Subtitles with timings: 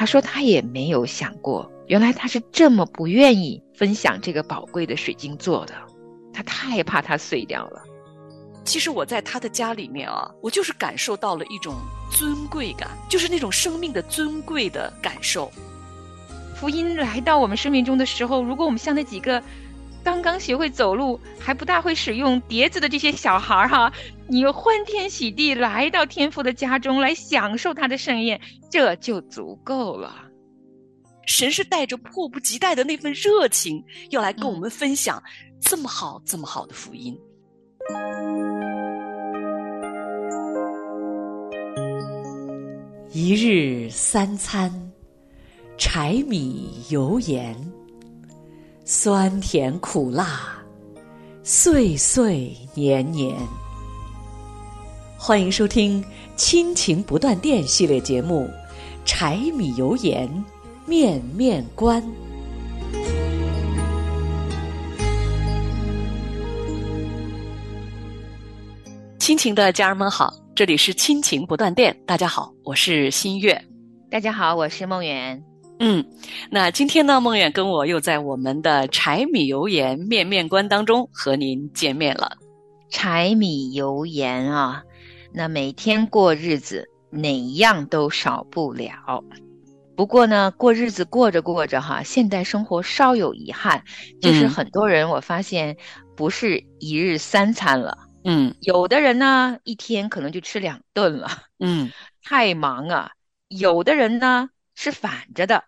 [0.00, 5.74] 他说他也没有想过，原来他是这么不愿意分享这个宝贵的水晶做的，
[6.32, 7.82] 他太怕它碎掉了。
[8.64, 11.74] 其实我在他的家里面啊，我就是感受到了一种
[12.10, 15.52] 尊贵感，就是那种生命的尊贵的感受。
[16.54, 19.42] 福音来到我们生命中的时候，如果我们像那几个
[20.02, 23.92] 刚刚学会走路还不大会使用碟子的这些小孩儿哈，
[24.26, 30.14] 你欢天喜地来到天父的家中来享受他的盛宴，这就足够了。
[31.26, 35.22] 神是带着迫不及待的那份热情，要来跟我们分享
[35.60, 37.16] 这么好、这么好的福音。
[43.12, 44.72] 一日三餐。
[45.82, 47.56] 柴米油盐，
[48.92, 50.60] 酸甜苦辣，
[51.44, 53.36] 岁岁年年。
[55.16, 56.02] 欢迎收听
[56.34, 58.48] 《亲情不断电》系列节目
[59.04, 60.28] 《柴米油盐
[60.86, 62.02] 面面观》。
[69.20, 73.64] 亲情的家人们好，这里是亲情不断电，大家好，我是新月。
[74.10, 75.49] 大家好，我是梦圆。
[75.82, 76.04] 嗯，
[76.50, 82.36] 那今天呢，梦远跟我又在我们的柴米油盐面面观当中和您见面了。
[82.90, 84.82] 柴米油盐啊，
[85.32, 89.24] 那每天过日子哪样都少不了。
[89.96, 93.82] 不过呢，过日子过着过着哈，现代生活稍有遗憾，
[94.20, 95.78] 就是很多人我发现
[96.14, 97.96] 不是一日三餐了。
[98.24, 101.30] 嗯，有的人呢，一天可能就吃两顿了。
[101.58, 101.90] 嗯，
[102.22, 103.12] 太忙啊。
[103.48, 105.64] 有的人呢是反着的。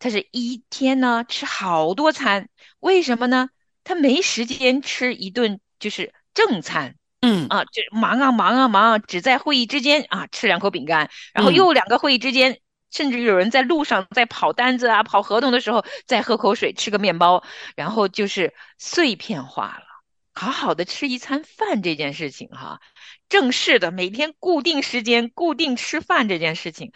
[0.00, 2.48] 他是一天呢吃好多餐，
[2.80, 3.50] 为什么呢？
[3.84, 17.44] 他没时间吃一顿就是正餐，嗯啊，就忙啊忙啊忙，啊，只在会议之间啊吃两口饼干，然后又两个会议之间，甚至有人在路上在跑单子啊、跑合同的时候再喝口水、吃个面包，
[17.76, 19.84] 然后就是碎片化了。
[20.32, 22.80] 好好的吃一餐饭这件事情哈，
[23.28, 26.92] 正式的每天固定时间固定吃饭这件事情。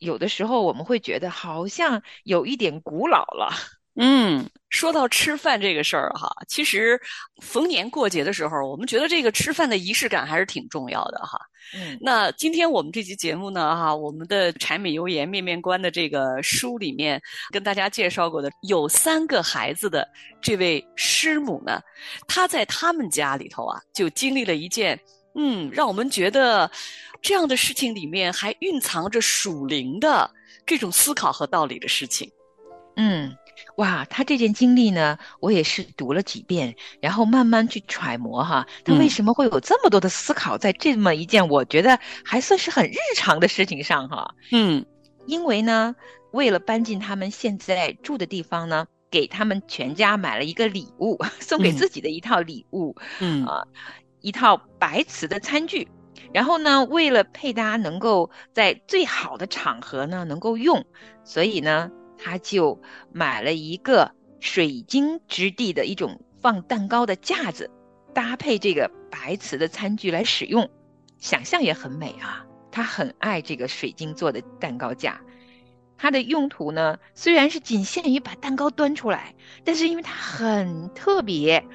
[0.00, 3.54] 有的时候我们会觉得好像有一点古老了。
[3.96, 6.98] 嗯，说到吃饭这个事儿哈，其实
[7.42, 11.38] 逢年过节的时候，我们觉得这个吃饭的仪式感还是挺重要的哈。
[11.74, 17.20] 嗯，那今天我们这期节目呢，哈，我们的柴米油盐面面观的这个书里面
[17.52, 20.08] 跟大家介绍过的有三个孩子的
[20.40, 21.80] 这位师母呢，
[22.26, 24.98] 她在他们家里头啊，就经历了一件
[25.34, 26.70] 嗯，让我们觉得。
[27.22, 30.30] 这样的事情里面还蕴藏着属灵的
[30.66, 32.30] 这种思考和道理的事情。
[32.96, 33.34] 嗯，
[33.76, 44.34] 哇，他这件经历呢，我也是读了几遍，然后慢慢去揣摩哈，他为什么会有这么多的思考在这么一件我觉得还算是很日常的事情上哈。
[44.52, 44.84] 嗯，
[45.26, 45.94] 因为呢，
[46.32, 52.94] 为了搬进他们现在住的地方呢，给他们全家买了一个礼物， 送给自己的一套礼物。
[53.20, 53.62] 嗯啊，
[54.20, 55.88] 一套白瓷的餐具。
[56.32, 60.84] 然后呢，为了配搭能够在最好的场合呢能够用，
[61.24, 62.80] 所以呢，他就
[63.12, 67.70] 买了一个水晶质地的一种放蛋糕的架子，
[68.14, 70.70] 搭配这个白瓷的餐具来使用，
[71.18, 72.46] 想象也很美啊。
[72.72, 75.20] 他很爱这个水晶做的蛋糕架，
[75.98, 81.66] 它的用途呢虽然是仅限于把蛋糕端出来，但是因为它很特别，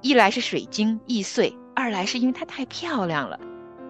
[0.00, 3.38] 一来是水晶易碎，二来是因为它太漂亮了。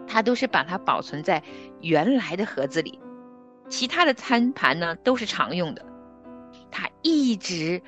[0.06, 1.42] 他都是把它保存在
[1.80, 2.98] 原来的盒子里，
[3.68, 5.84] 其他的餐盘呢都是常用的。
[6.70, 7.82] 他一直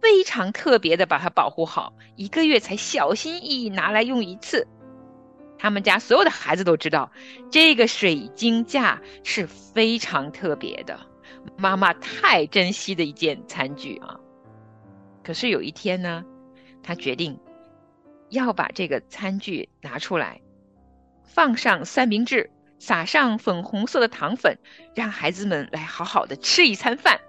[0.00, 4.66] 非常特别的把它保护好，一个月才小心翼翼拿来用一次。
[5.58, 7.12] 他们家所有的孩子都知道，
[7.50, 10.98] 这个水晶架是非常特别的，
[11.58, 14.18] 妈妈太珍惜的一件餐具啊。
[15.22, 16.24] 可是有一天呢，
[16.82, 17.38] 他决定
[18.30, 20.40] 要把这个餐具拿出来。
[21.32, 24.58] 放上三明治，撒上粉红色的糖粉，
[24.96, 27.20] 让孩子们来好好的吃一餐饭。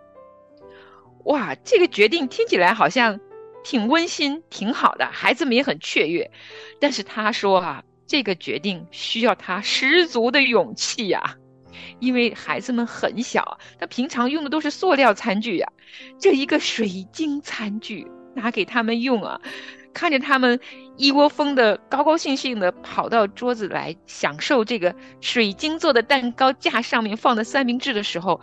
[1.25, 3.20] 哇，这个决定听起来好像
[3.64, 6.31] 挺温馨、挺好的，孩子们也很雀跃。
[6.80, 11.36] 但是他说啊，这个决定需要他十足的勇气呀，
[12.00, 15.72] 因为孩子们很小，他平常用的都是塑料餐具呀，
[16.20, 19.40] 这一个水晶餐具拿给他们用啊。
[19.94, 20.60] 看着他们
[20.98, 28.40] 一窝蜂的高高兴兴的跑到桌子来享受这个水晶做的蛋糕架上面放的三明治的时候，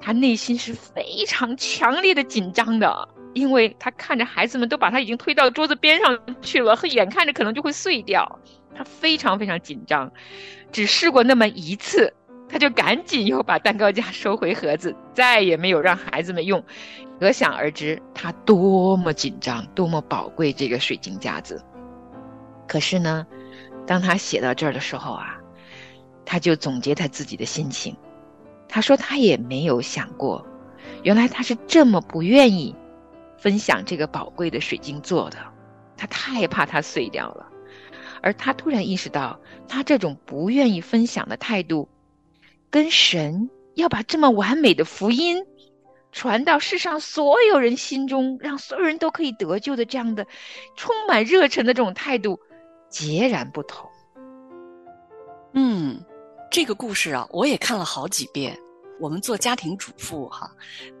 [0.00, 8.40] 他内心是非常强烈的紧张的，因为他看着孩子们都把他已经推到桌子边上去了，眼看着可能就会碎掉，
[8.74, 10.10] 他非常非常紧张。
[10.72, 12.12] 只试过那么一次，
[12.48, 16.64] 他就赶紧又把蛋糕架收回盒子，再也没有让孩子们用。
[17.22, 21.62] 可想而知，他多么紧张，多么宝贵这个水晶架子。
[22.66, 23.24] 可是呢，
[23.86, 25.38] 当他写到这儿的时候啊，
[26.24, 27.96] 他就总结他自己的心情。
[28.68, 30.44] 他说他也没有想过，
[31.04, 32.74] 原来他是这么不愿意
[33.38, 35.38] 分享这个宝贵的水晶做的，
[35.96, 37.48] 他太怕它碎掉了。
[38.20, 39.38] 而他突然意识到，
[39.68, 41.88] 他这种不愿意分享的态度。
[42.68, 45.44] 跟神要把这么完美的福音
[46.12, 50.24] 传到世上所有人心中，让所有人都可以得救的这样的
[50.76, 52.38] 充满热忱的这种态度
[52.88, 53.90] 截然不同。
[55.54, 56.00] 嗯，
[56.50, 58.56] 这个故事啊，我也看了好几遍。
[59.00, 60.48] 我们做家庭主妇哈，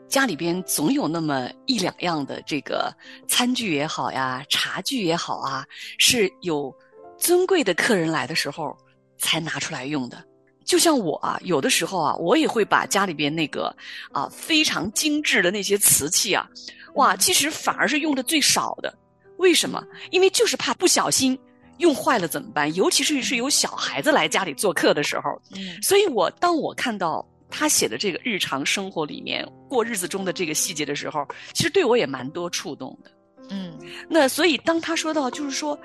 [0.08, 2.92] 家里边总有那么一两样的这个
[3.28, 5.64] 餐具也好呀，茶具也好啊，
[5.98, 6.74] 是有
[7.16, 8.76] 尊贵的客人来的时候
[9.18, 10.24] 才拿出来用的。
[10.64, 13.74] 就像我啊，有的时候啊，我也会把家里边那个
[14.12, 16.48] 啊非常精致的那些瓷器啊，
[16.94, 18.92] 哇，其实反而是用的最少的。
[19.38, 19.82] 为什么？
[20.10, 21.36] 因为就是怕不小心
[21.78, 22.72] 用坏了怎么办？
[22.74, 25.30] 尤其是是有小孩子来家里做客的时候。
[25.54, 33.10] 嗯，所以我当我看到他写的这个日常生活里面过日子中的这个细节的时候，其实对我也蛮多触动的。
[33.50, 33.76] 嗯，
[34.08, 35.76] 那所以当他说到就是说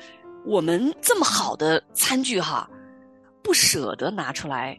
[0.45, 2.69] 我们这么好的餐具哈。
[3.47, 4.77] 不舍得拿出来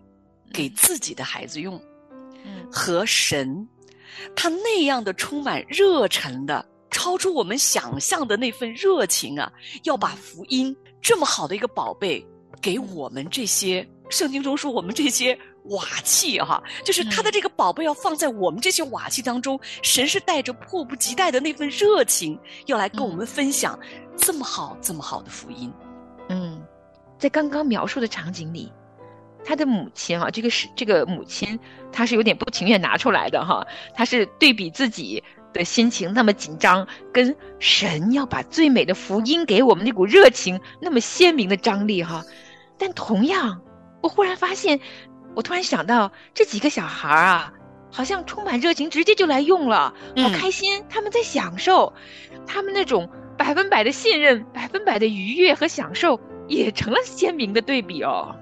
[0.53, 1.81] 给自己的孩子用，
[2.45, 3.67] 嗯，和神，
[4.37, 9.51] 他那样的充满热忱的，超出我们想象的那份热情啊，
[9.85, 12.23] 要把福音这么好的一个宝贝
[12.61, 15.39] 给我们这些圣经中说我们这些
[15.71, 23.81] 瓦器哈，就是他的这个宝贝要放在我们这些瓦器当中，神是带着迫不及待的那份热情要来跟我们分享
[24.15, 25.88] 这么好这么好的福音，嗯。
[27.19, 28.73] 在刚刚描述的场景里，
[29.45, 31.59] 他的母亲啊，这个是这个母亲，
[31.91, 33.67] 她是有点不情愿拿出来的哈。
[33.95, 35.23] 她是对比自己
[35.53, 42.23] 的心情那么紧张，跟神要把最美的福音给我们那股热情那么鲜明的张力哈。
[42.79, 43.61] 但同样，
[44.03, 44.79] 我忽然发现，
[45.35, 47.53] 我突然想到这几个小孩啊，
[47.91, 51.93] 好像充满热情，直接就来用了，好开心，他们在享受，
[52.47, 56.21] 他们那种百分百的信任、百分百的愉悦和享受。
[56.49, 58.35] 也成了鲜明的对比哦，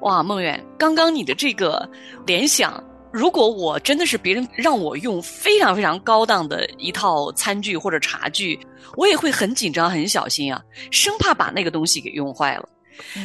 [0.00, 1.88] 哇，梦远，刚刚你的这个
[2.26, 8.58] 联想，如果我真的是别人让我用非常非常高档的一套餐具或者茶具，
[8.96, 12.68] 我也会很紧张、很小心啊，生怕把那个东西给用坏了。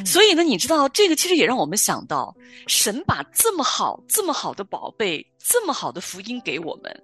[0.06, 2.34] 所以呢，你知道，这个其实也让我们想到，
[2.68, 7.04] 神把这么好、这么好的宝贝、这么好的福音给我们，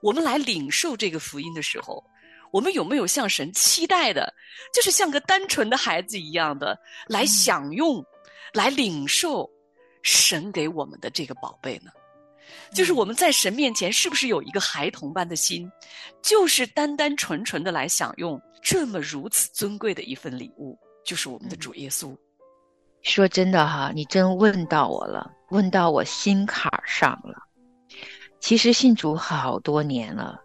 [0.00, 2.02] 我们来领受这个福音的时候。
[2.54, 4.32] 我们有没有像神期待的，
[4.72, 6.78] 就是像个单纯的孩子一样的
[7.08, 8.00] 来享用、
[8.52, 9.50] 来领受
[10.02, 11.90] 神给我们的这个宝贝呢？
[12.72, 15.68] 就是我们在神面前是不是有一个孩童般的心，
[16.22, 22.16] 就是单单纯纯的来享用这么如此尊贵的一份礼物，就是我们的主耶稣。
[23.02, 27.34] 说真的哈，你真问到我了，问到我心坎儿上了。
[28.38, 30.43] 其实信主好多年了。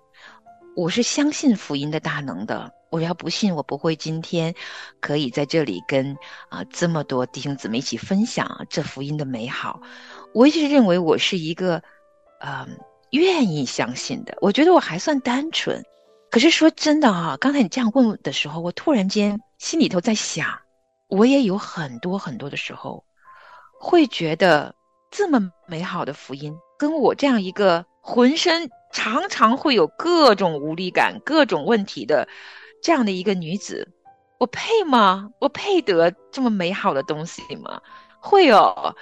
[0.80, 2.74] 我是相信福音的大能的。
[2.90, 4.56] 我要不信，我不会今天
[5.02, 6.16] 可以在这里跟
[6.48, 9.81] 啊这么多弟兄姊妹一起分享这福音的美好。
[10.34, 11.83] 我一直认为我是一个，
[12.40, 12.80] 嗯，
[13.12, 14.38] 愿意相信的。
[14.40, 15.83] 我觉得我还算单纯。
[16.31, 20.48] 可是说真的啊，刚才你这样问的时候，我突然间心里头在想，
[21.09, 23.04] 我也有很多很多的时候，
[23.78, 24.74] 会觉得
[25.12, 28.69] 这么美好的福音，跟我这样一个浑身。
[28.92, 32.28] 常常会有各种无力感、各种问题的
[32.81, 33.88] 这样的一个女子，
[34.40, 35.30] 我配吗？
[35.40, 37.81] 我配得这么美好的东西吗？
[38.19, 38.96] 会哦，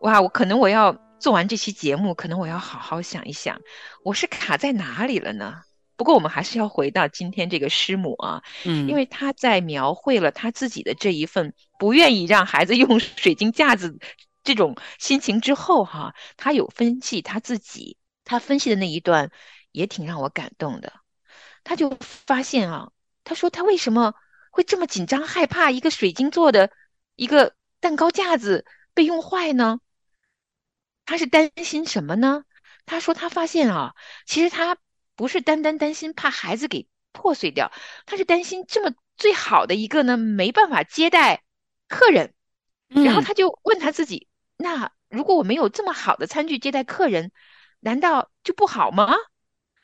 [0.00, 0.20] 哇！
[0.20, 3.60] 我可能我要做完这期节目，可能我要好好想一想，
[4.04, 5.62] 我是卡在哪里了呢？
[5.96, 13.98] 不过我们还是要回到今天这个师母啊，嗯，因为她在描绘了她自己的这一份不愿意让孩子用水晶架子
[14.42, 17.96] 这种心情之后，哈，她有分析她自己。
[18.24, 19.30] 他分析的那一段
[19.72, 20.92] 也挺让我感动的，
[21.64, 22.92] 他就发现啊，
[23.24, 24.14] 他说他为什么
[24.50, 26.70] 会这么紧张害怕一个水晶做的
[27.16, 29.80] 一个蛋糕架子被用坏呢？
[31.04, 32.44] 他是担心什么呢？
[32.86, 33.94] 他说他发现啊，
[34.26, 34.76] 其实他
[35.16, 37.72] 不是单单担心怕孩子给破碎掉，
[38.06, 41.42] 他是担心这么最好的一个呢没办法接待
[41.88, 42.34] 客人，
[42.88, 47.32] 然后他就问他自己，那如果我没有这么好的餐具接待客人？
[47.80, 49.14] 难道就不好吗？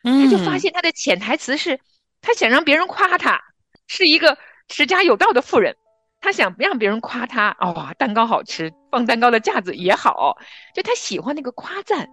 [0.02, 1.80] 他就发现他的潜台词是，
[2.20, 3.42] 他想让别人夸他
[3.88, 4.38] 是一个
[4.68, 5.76] 持家有道的富人，
[6.20, 10.36] 他想让别人夸他，哦，蛋糕好吃，放蛋糕的架子也好，
[10.74, 12.08] 就他喜欢那个夸赞。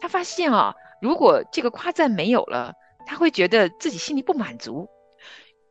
[0.00, 2.74] 他发现啊，如果这个夸赞没有了，
[3.06, 4.88] 他会觉得自己心里不满足。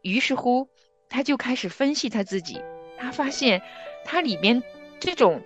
[0.02, 0.68] 于是乎，
[1.10, 2.62] 他就开始分析他自己。
[2.98, 3.62] 他发现，
[4.04, 4.64] 他里面
[5.00, 5.42] 这种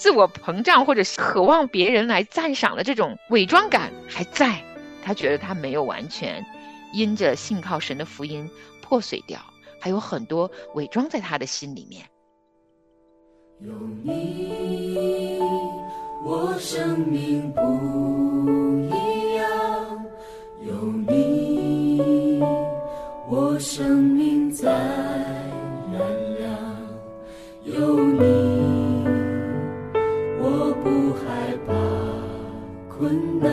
[0.00, 4.64] 自我膨胀或者渴望别人来赞赏的这种伪装感还在。
[5.04, 6.42] 他觉得他没有完全
[6.94, 8.48] 因着信靠神的福音
[8.80, 9.38] 破碎掉，
[9.78, 12.02] 还有很多伪装在他的心里面。
[13.60, 13.70] 有
[14.02, 15.38] 你，
[16.24, 17.60] 我生命不
[18.96, 19.46] 一样；
[20.66, 20.72] 有
[21.06, 22.40] 你，
[23.28, 25.09] 我生命在
[33.00, 33.48] 困难。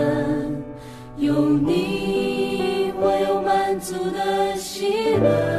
[1.16, 5.57] 有你，我有满足的喜乐。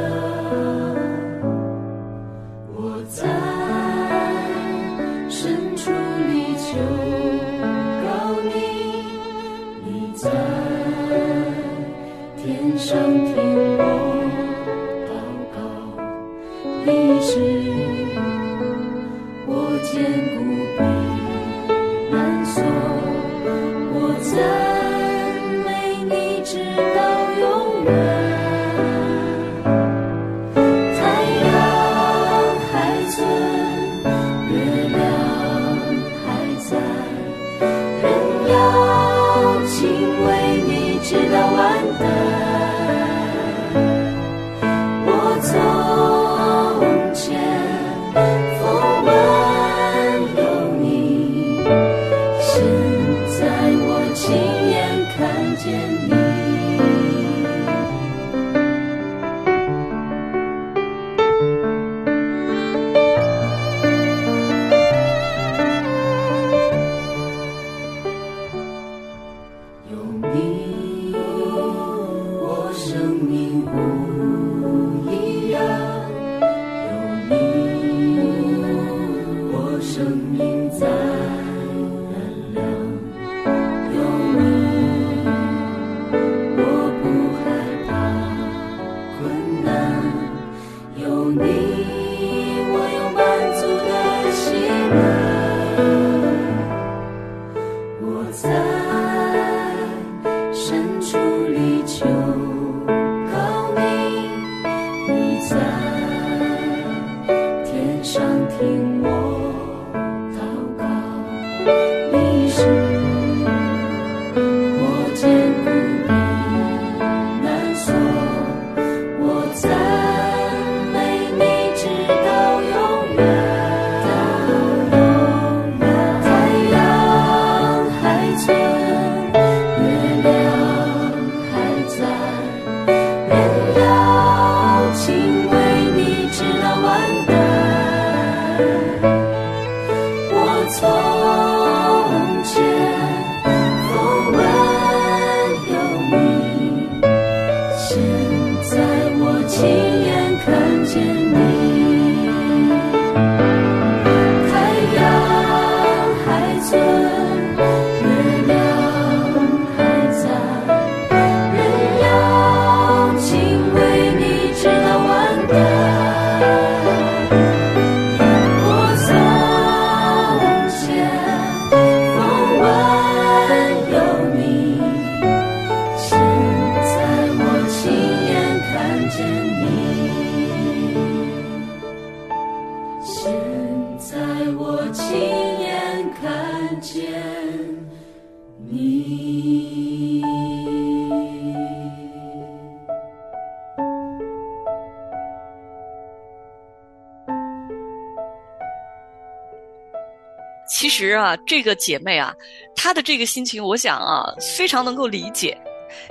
[200.99, 202.35] 其实啊，这个姐妹啊，
[202.75, 205.57] 她的这个心情，我想啊，非常能够理解，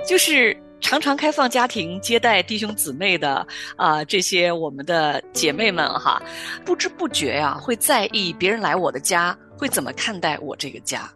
[0.07, 6.19] 就是常常开放家庭接待弟兄姊妹的啊，这些我们的姐妹们哈，
[6.65, 11.07] 不知不觉呀，会在意别人来我的家会怎么看待我这个家，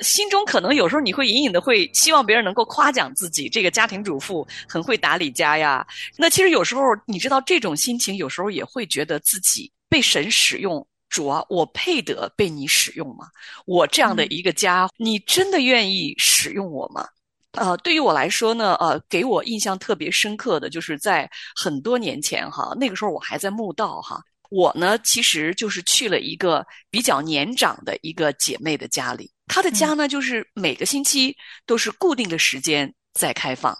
[0.00, 5.86] 心中可能有时候你会隐隐的会希望别人能够夸奖自己这个家庭主妇很会打理家呀。
[6.16, 10.84] 那其实有时候你知道这种心情，有时候也会觉得自己被神使用。
[11.10, 13.26] 主啊，我配得被你使用吗？
[13.66, 17.06] 我这样的一个家，你真的愿意使用我吗？
[17.52, 31.36] 呃，对于我来说呢，呃，给我印象特别深刻的就是在很多年前哈，那个时候我还在墓道哈，我呢，其实就是去了一个比较年长的一个姐妹的家里，她的家呢，就是每个星期
[31.66, 33.76] 都是固定的时间在开放，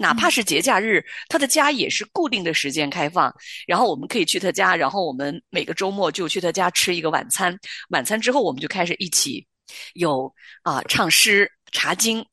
[0.00, 3.32] 哪怕是节假日，他的家也是固定的时间开放。
[3.66, 7.54] 然后我们可以去他家，然后我们每个周末就去他家吃一个晚餐。
[7.90, 9.46] 晚餐之后，我们就开始一起
[9.92, 12.24] 有啊唱诗、查经。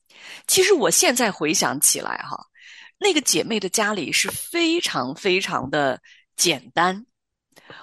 [0.46, 2.38] 其实我现在回想起来，哈，
[2.98, 6.00] 那个姐妹的家里是非常非常的
[6.36, 7.04] 简单。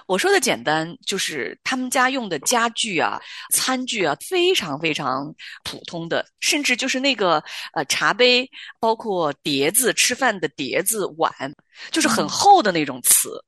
[0.06, 3.20] 我说的简单，就是他们家用的家具啊、
[3.52, 11.32] 餐具啊，非常非常普通的，甚至就是那个呃茶杯，包括碟子、吃饭的碟子、碗，
[11.90, 13.42] 就是很厚的那种瓷，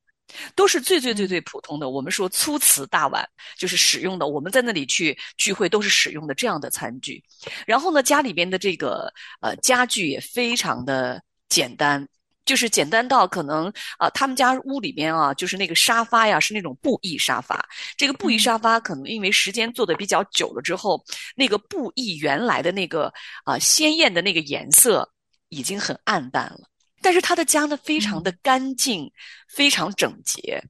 [0.54, 1.90] 都是最最最最普通的。
[1.90, 3.26] 我们说粗瓷大碗，
[3.56, 4.26] 就是使用的。
[4.26, 7.22] 我们在那里去聚会都是使用的这样的餐具。
[7.66, 12.06] 然后呢，家里边的这个呃家具也非常的简单。
[12.48, 17.62] 就是简单到可能啊，他们家屋里面啊，就是那个沙发呀，是那种布艺沙发。
[17.94, 21.04] 这个布艺沙发可能因为时间做的比较久了之后，
[21.36, 23.12] 那个布艺原来的那个
[23.44, 25.06] 啊鲜艳的那个颜色
[25.50, 26.60] 已经很暗淡了。
[27.02, 29.12] 但是他的家呢，非常的干净，
[29.46, 30.64] 非常整洁。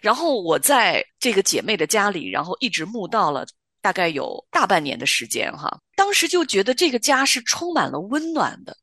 [0.00, 3.44] 然后我在这个姐妹的家里，然后一直慕到了
[3.80, 5.76] 大概有大半年的时间哈。
[5.96, 8.76] 当时就觉得这个家是充满了温暖的，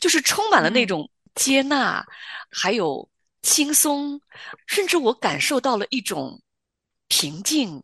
[0.00, 1.06] 就是充满了那种。
[1.34, 2.04] 接纳，
[2.50, 3.08] 还有
[3.42, 4.20] 轻松，
[4.66, 6.40] 甚至我感受到了一种
[7.08, 7.82] 平静、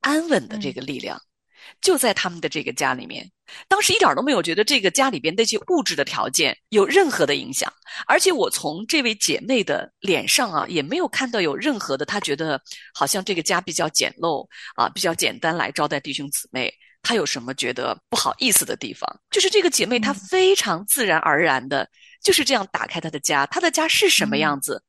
[0.00, 1.20] 安稳的这个力量，
[1.80, 3.30] 就在他们的这个家里面。
[3.66, 7.72] 当时一点都没有觉得这个家里边那些物质的条件有任何的影响，
[8.06, 12.62] 而且我从这位姐妹的脸上啊，也没有看到有任何的她觉得
[12.94, 19.20] 好像这个家比较简陋啊，比较简单来招待弟兄姊妹，她有什么觉得不好意思的地方？
[19.30, 21.88] 就是这个姐妹她非常自然而然的。
[22.22, 24.82] 就是这样打开他的家，他的家是什么样子，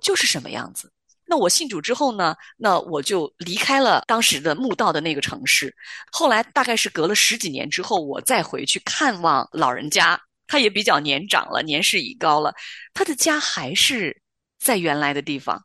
[0.00, 0.92] 就是什么样子。
[1.28, 5.74] 那我信主之后呢，那我就离开了当时的墓道的那个城市。
[6.12, 12.54] 后来大概是隔了十几年之后，我再回去看望老人家，他也比较年长了，年事已高了，
[12.94, 14.22] 他的家还是
[14.60, 15.60] 在原来的地方，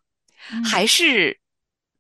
[0.66, 1.40] 还是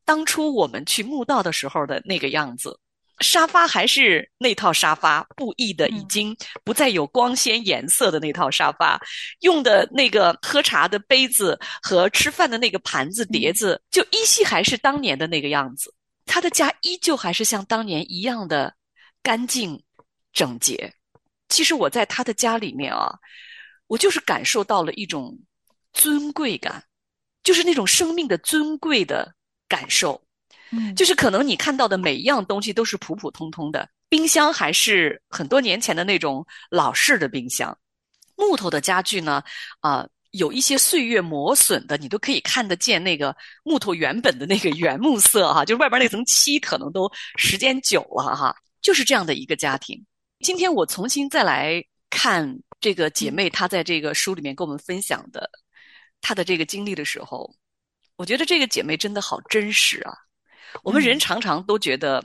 [0.05, 2.79] 当初我们去墓道的时候的那个样子。
[3.21, 8.99] 沙发还是那套沙发，布艺的已经不再有光鲜颜色的那套沙发，
[9.41, 15.93] 用的那个喝茶的杯子和吃饭的那个盘子碟子，就依稀还是当年的那个样子。
[16.25, 18.73] 他的家依旧还是像当年一样的
[19.21, 19.81] 干净
[20.33, 20.93] 整洁。
[21.49, 23.13] 其实我在他的家里面啊，
[23.87, 25.37] 我就是感受到了一种
[25.91, 26.83] 尊贵感，
[27.43, 29.35] 就是那种生命的尊贵的
[29.67, 30.21] 感受。
[30.71, 37.77] 嗯，就是可能你看到的每一样东西都是普普通通的，冰箱还是很多年前的那种老式的冰箱，
[38.37, 39.43] 木头的家具呢，
[39.81, 50.01] 啊，有一些岁月磨损的，你都可以看得见那个木头原本的那个原木色哈，就是外边那层漆可能都时间久了哈，就是这样的一个家庭。
[50.39, 55.49] 今天我重新再来看这个姐妹她在这个书里面跟我们分享的
[56.21, 57.53] 她的这个经历的时候，
[58.15, 60.13] 我觉得这个姐妹真的好真实啊。
[60.83, 62.23] 我们人常常都觉得，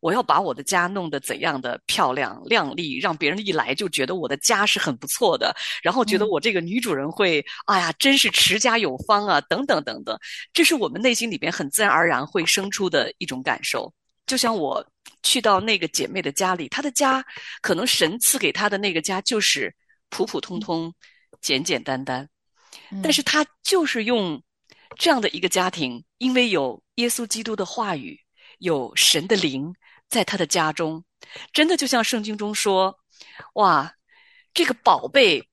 [0.00, 10.18] 我要把我的家弄得怎样的漂亮亮丽，让别人一来就觉得我的家是很不错的，然后觉得我这个女主人会，哎呀，真是持家有方啊，等等等等，
[10.52, 13.92] 这是我们内心里边很自然而然会生出的一种感受。
[14.26, 14.86] 就像我
[15.22, 17.24] 去到那个姐妹的家里，她的家
[17.62, 19.74] 可能神赐给她的那个家就是
[20.10, 20.92] 普普通通、
[21.40, 22.28] 简简单单，
[23.02, 24.40] 但是她就是用
[24.96, 26.82] 这样的一个家庭，因为有。
[26.98, 28.20] 耶稣基督的话语，
[28.58, 29.72] 有神的灵
[30.08, 31.04] 在他的家中，
[31.52, 32.98] 真的就像圣经中说
[33.54, 33.94] ：“哇，
[34.52, 35.48] 这个宝贝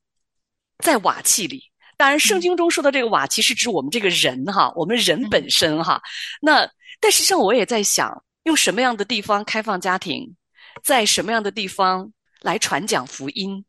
[0.79, 1.63] 在瓦器里。”
[1.97, 6.01] 当然，圣经中说的这个瓦器是指我们这个人哈，我们人本身哈。
[6.41, 6.67] 那
[6.99, 10.35] 但实际上，我也在想，用什么样的地方开放家庭，
[10.83, 13.63] 在什么样的地方来传讲福音，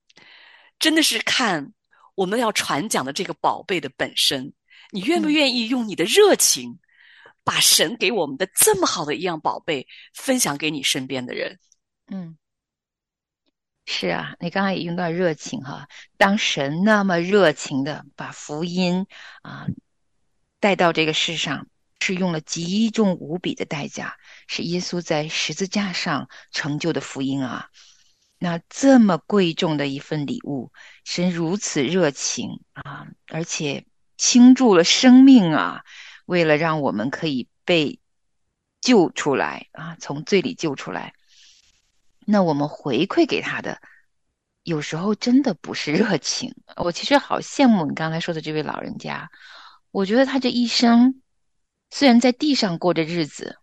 [0.79, 1.74] 真的是看
[2.14, 4.50] 我们要传讲的这个宝贝的本身，
[4.90, 6.79] 你愿不愿意用你的热情。
[7.44, 11.61] 把神给我们的这么好的一样宝贝分享给你身边的人，
[12.11, 12.37] 嗯，
[13.85, 15.87] 是啊，你刚才也用到热情哈。
[16.16, 19.07] 当神那么热情的把福音
[19.42, 19.68] 啊
[20.59, 21.68] 带到这个世上，
[22.01, 24.16] 是用了极重无比的代价，
[24.49, 27.68] 是耶稣在十字架上成就的福音啊。
[28.40, 30.72] 那这么贵重的一份礼物，
[31.05, 35.83] 神如此热情啊，而且倾注了生命啊。
[36.26, 38.00] 为了让我们可以被
[38.81, 41.14] 救出来啊，从罪里救出来，
[42.26, 43.81] 那我们回馈给他的，
[44.64, 46.52] 有时候真的不是热情。
[46.76, 49.31] 我其实好羡慕你刚才说的这位老人家，
[49.92, 51.22] 我觉得他这一生
[51.90, 53.59] 虽然在地上过着日子，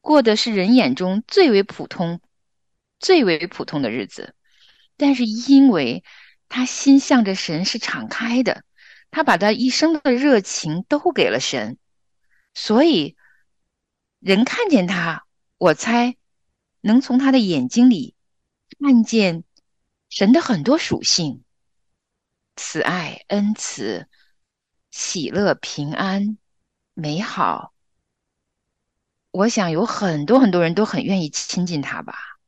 [0.00, 2.20] 过的是人眼中最为普通、
[2.98, 4.34] 最为普通的日子，
[4.96, 6.02] 但是因为
[6.48, 8.64] 他心向着神是敞开的，
[9.10, 11.78] 他把他一生的热情都给了神，
[12.54, 13.16] 所以
[14.18, 15.26] 人看见他，
[15.58, 16.16] 我猜
[16.80, 18.14] 能从他的眼睛里
[18.80, 19.44] 看见
[20.10, 21.42] 神的很多属性：
[22.56, 24.08] 慈爱、恩慈、
[24.90, 26.38] 喜乐、平安。
[27.00, 27.72] 美好，
[29.30, 32.40] 我想有很多很多人都很愿意亲近他吧。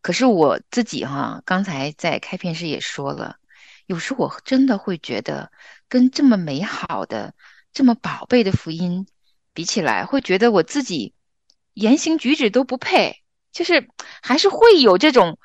[0.00, 3.38] 可是我自己哈，刚才在开篇时也说了，
[3.86, 5.50] 有时我真的会觉得，
[5.88, 7.34] 跟这么美好的、
[7.72, 9.06] 这么宝贝的福音
[9.52, 11.14] 比起来，会觉得我自己
[11.74, 13.88] 言行举止都不配，就是
[14.22, 15.38] 还是会有这种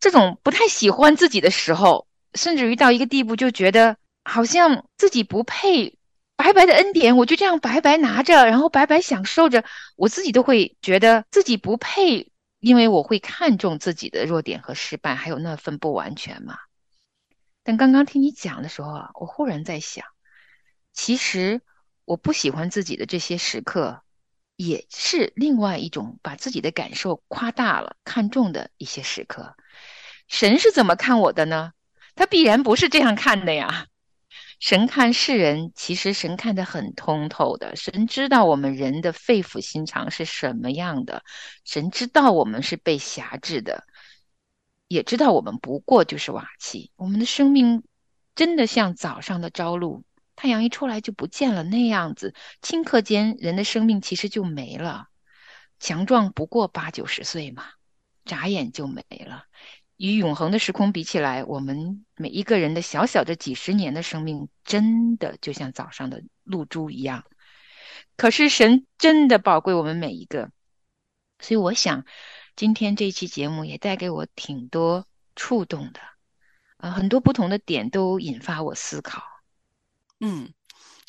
[0.00, 5.96] 这种不太喜欢自己的时候，甚至于到一个地步，就觉得好像自己不配。
[6.36, 9.64] 白白的恩典，我就这样白白拿着，然后白白享受着，
[9.96, 16.56] 我自己都会觉得自己不配，因为我会看重自己的弱点和失败，还有那份不完全嘛。
[17.68, 20.06] 但刚刚听你讲的时候啊，我忽然在想，
[20.94, 21.60] 其实
[22.06, 24.02] 我不喜欢自己的这些时刻，
[24.56, 29.54] 也是另外一种把自己的感受夸大了、看重的一些时刻。
[30.28, 31.72] 神是怎么看我的呢？
[32.14, 33.86] 他必然不是这样看的呀。
[34.60, 37.76] 神看世人，其实神看得很通透的。
[37.76, 41.22] 神知道我们人的肺腑心肠是什么样的，
[41.66, 43.84] 神知道我们是被辖制的，
[44.88, 46.90] 也知道我们不过就是瓦器。
[46.96, 47.84] 我们的生命
[48.34, 50.02] 真的像早上的朝露，
[50.34, 55.08] 太阳一出来就不见了那样子，顷刻间人的生命其实就没了。
[55.78, 57.64] 强壮不过八九十岁嘛，
[58.24, 59.44] 眨眼就没了。
[59.96, 67.24] 与永恒的时空比起来，我们每一个人的小小的几十年的生命，真的就像早上的露珠一样。
[68.16, 70.50] 可是神真的宝贵我们每一个，
[71.40, 72.04] 所以我想，
[72.58, 76.00] 今天这期节目也带给我挺多触动的，
[76.78, 79.22] 啊，很多不同的点都引发我思考。
[80.18, 80.52] 嗯，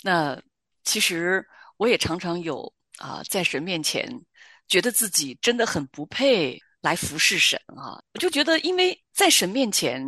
[0.04, 0.40] 那
[0.84, 1.44] 其实
[1.78, 4.08] 我也常常有啊，在神面前
[4.68, 6.62] 觉得自己真的很不配。
[6.82, 8.02] 来服侍神啊！
[8.14, 10.02] 我就觉得，因为在神面前，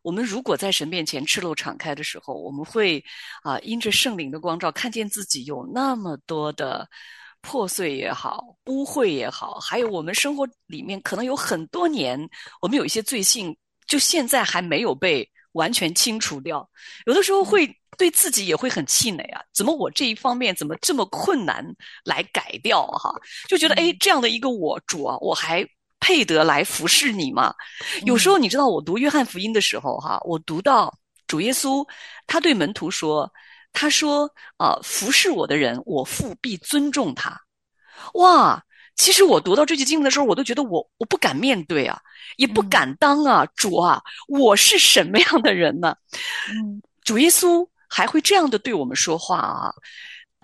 [0.00, 3.04] 我们如果在神面前赤露敞开的时候，我们会
[3.42, 6.88] 啊，因着圣灵的光照，看见自己有那么多的
[7.44, 12.18] 破碎也好、污秽也好，还有我们生活里面可能有很多年，
[12.62, 13.54] 我们有一些罪性，
[13.86, 16.68] 就现在还没有被完全清除掉。
[17.06, 19.40] 有的时候会对自己也会很气馁啊！
[19.52, 21.64] 怎么我这一方面怎么这么困难
[22.04, 23.14] 来改掉哈？
[23.48, 25.64] 就觉得哎，这样的一个我主啊，我还。
[26.00, 27.54] 配得来服侍你吗？
[28.04, 30.92] 有时候你知道，我读约翰福音的时候，哈，我读到
[31.26, 31.82] 主耶稣
[32.26, 33.32] 他对门徒说
[33.74, 37.38] ：“他说啊，服侍我的人，我父必尊重他。”
[38.14, 38.64] 哇！
[38.96, 42.00] 其实我读到这句经文的时候，我都觉得我我不敢面对啊，
[42.36, 45.96] 也不敢当啊，主啊，我是什么样的人呢？
[46.48, 49.74] 嗯，主耶稣还会这样的对我们说话啊！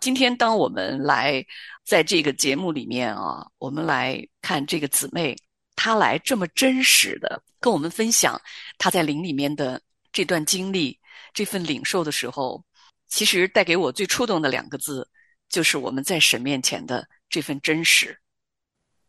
[0.01, 1.43] 今天当我们来
[1.85, 5.37] 在这个节目里面啊，我们来看这个姊妹。
[5.77, 8.39] 她来这么真实的跟我们分享
[8.77, 9.81] 她在灵里面的
[10.13, 10.99] 这段经历，
[11.33, 12.63] 这份领受的时候，
[13.11, 15.07] 其实带给我最触动的两个字，
[15.51, 18.19] 就是我们在神面前的这份真实。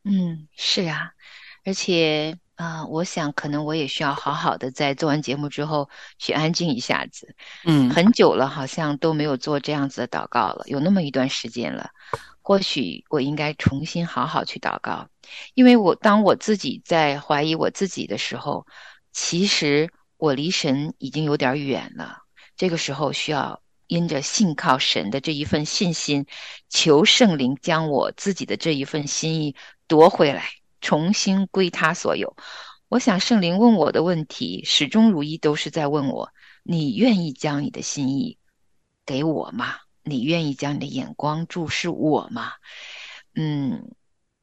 [0.03, 1.11] 嗯，是啊，
[1.63, 7.35] 而且啊，我想可能我也需要好好的在做完节目之后去安静一下子。
[7.63, 11.91] 嗯，很久了，好像都没有做这样子的祷告了，有那么一段时间了。
[12.41, 15.07] 或许我应该重新好好去祷告，
[15.53, 18.65] 因为我当我自己在怀疑我自己的时候，
[19.11, 19.87] 其实
[20.17, 22.17] 我离神已经有点远了。
[22.57, 23.61] 这个时候需要
[23.91, 26.25] 因着信靠神的这一份信心，
[26.69, 29.53] 求圣灵将我自己的这一份心意
[29.85, 30.45] 夺回来，
[30.79, 32.33] 重新归他所有。
[32.87, 36.31] 我想圣灵问我的问题始终如一，都是在问我：
[36.63, 38.37] 你愿意将你的心意
[39.05, 39.75] 给我吗？
[40.03, 42.53] 你愿意将你的眼光注视我吗？
[43.35, 43.91] 嗯，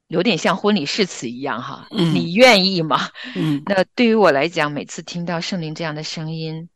[0.08, 1.88] 有点像婚礼誓词一样哈。
[1.90, 3.08] 你愿意吗？
[3.34, 6.68] 嗯，那对于我来讲，每次听到圣灵这样的声音，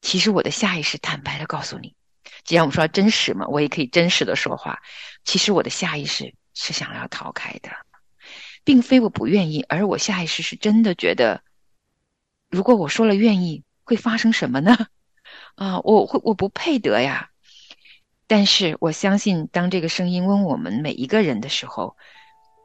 [0.00, 1.92] 其实我的下意识坦白的告诉你，
[2.44, 4.80] 既然我们说真实嘛，我也可以真实的说话。
[5.24, 7.70] 其实我的下意识是想要逃开的，
[8.62, 11.42] 并非我不愿意，而我下意识是真的觉得，
[12.50, 14.76] 如果我说了愿意，会发生什么呢？
[15.56, 17.30] 啊，我会我不配得呀。
[18.26, 21.96] 但是我相信，当这个声音问我们每一个人的时候，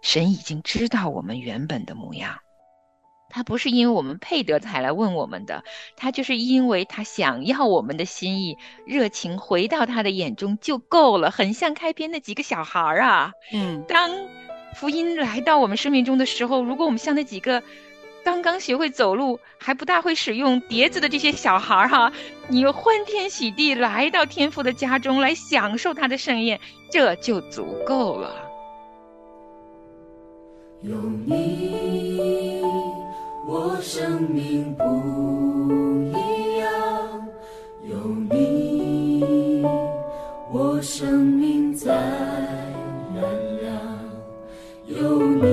[0.01, 2.39] 神已经知道我们原本的模样。
[3.29, 5.63] 他不是因为我们配得才来问我们的，
[5.95, 13.31] 他就是因为他想要我们的心意，热情回到他的眼中就够了，很像开篇那几个小孩儿啊。
[13.53, 14.09] 嗯当
[14.75, 17.63] 福音来到我们生命中的时候，如果我们像那几个
[18.23, 22.11] 刚刚学会走路还不大会使用碟子的这些小孩儿哈，
[22.47, 26.59] 你欢天喜地来到天父的家中来享受他的盛宴，
[26.91, 28.31] 这就足够了。
[30.81, 32.61] 有你，
[33.51, 34.83] 我生命不
[36.11, 36.69] 一样；
[37.81, 37.97] 有
[38.29, 39.65] 你，
[40.51, 41.91] 我生命在
[43.15, 43.23] 燃
[43.59, 43.73] 亮；
[44.85, 45.47] 有你，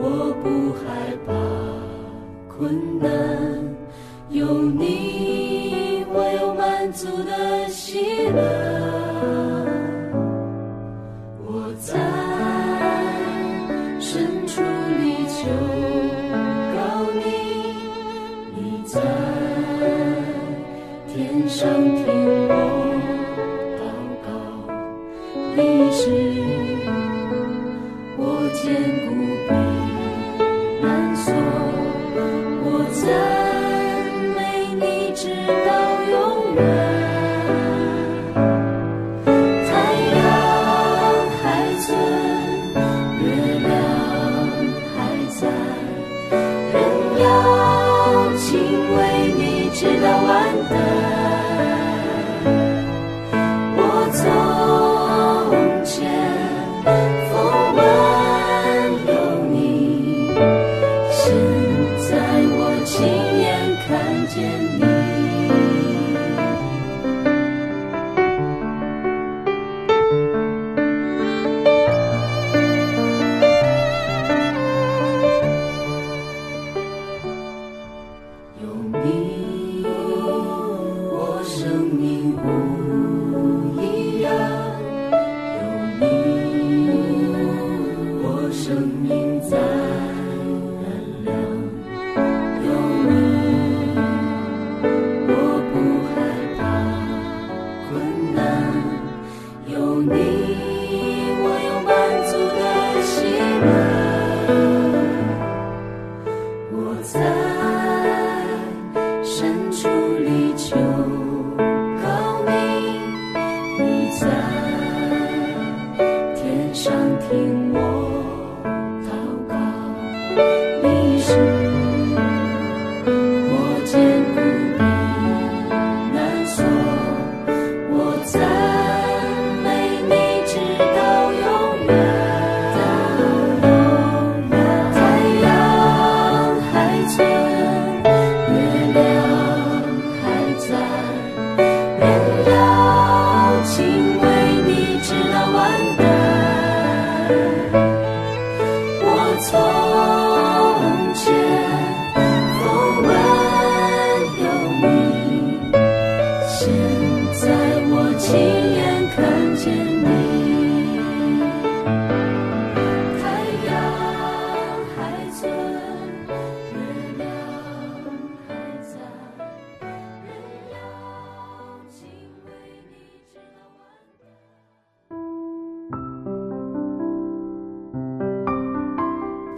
[0.00, 1.32] 我不害怕
[2.52, 3.08] 困难；
[4.28, 8.75] 有你，我有满足的喜乐。